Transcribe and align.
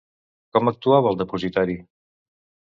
Com 0.57 0.71
actuava 0.71 1.13
el 1.13 1.21
depositari? 1.21 1.79